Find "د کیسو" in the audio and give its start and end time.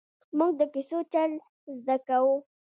0.59-0.97